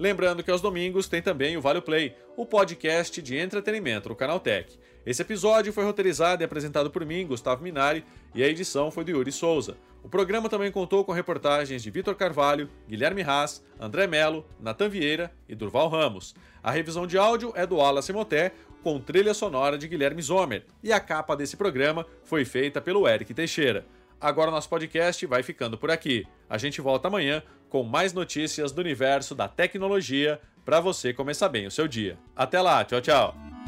Lembrando 0.00 0.42
que 0.42 0.50
aos 0.50 0.62
domingos 0.62 1.08
tem 1.08 1.20
também 1.20 1.58
o 1.58 1.60
Vale 1.60 1.82
Play, 1.82 2.16
o 2.34 2.46
podcast 2.46 3.20
de 3.20 3.36
entretenimento 3.36 4.08
do 4.08 4.14
Canaltech. 4.14 4.78
Esse 5.04 5.20
episódio 5.20 5.74
foi 5.74 5.84
roteirizado 5.84 6.42
e 6.42 6.44
apresentado 6.46 6.90
por 6.90 7.04
mim, 7.04 7.26
Gustavo 7.26 7.62
Minari, 7.62 8.02
e 8.34 8.42
a 8.42 8.48
edição 8.48 8.90
foi 8.90 9.04
do 9.04 9.10
Yuri 9.10 9.30
Souza. 9.30 9.76
O 10.02 10.08
programa 10.08 10.48
também 10.48 10.72
contou 10.72 11.04
com 11.04 11.12
reportagens 11.12 11.82
de 11.82 11.90
Vitor 11.90 12.14
Carvalho, 12.14 12.70
Guilherme 12.88 13.20
Haas, 13.20 13.62
André 13.78 14.06
Melo, 14.06 14.46
Natan 14.58 14.88
Vieira 14.88 15.30
e 15.46 15.54
Durval 15.54 15.90
Ramos. 15.90 16.34
A 16.62 16.70
revisão 16.70 17.06
de 17.06 17.18
áudio 17.18 17.52
é 17.54 17.66
do 17.66 17.76
Wallace 17.76 18.10
Moté, 18.10 18.52
com 18.82 18.98
trilha 18.98 19.34
sonora 19.34 19.76
de 19.76 19.86
Guilherme 19.86 20.22
Zomer, 20.22 20.64
e 20.82 20.94
a 20.94 20.98
capa 20.98 21.36
desse 21.36 21.58
programa 21.58 22.06
foi 22.24 22.46
feita 22.46 22.80
pelo 22.80 23.06
Eric 23.06 23.34
Teixeira. 23.34 23.84
Agora 24.20 24.50
nosso 24.50 24.68
podcast 24.68 25.24
vai 25.26 25.42
ficando 25.42 25.78
por 25.78 25.90
aqui. 25.90 26.26
A 26.48 26.58
gente 26.58 26.80
volta 26.80 27.08
amanhã 27.08 27.42
com 27.68 27.82
mais 27.82 28.12
notícias 28.12 28.72
do 28.72 28.80
universo 28.80 29.34
da 29.34 29.48
tecnologia 29.48 30.40
para 30.64 30.80
você 30.80 31.12
começar 31.12 31.48
bem 31.48 31.66
o 31.66 31.70
seu 31.70 31.88
dia. 31.88 32.18
Até 32.36 32.60
lá, 32.60 32.84
tchau, 32.84 33.00
tchau. 33.00 33.59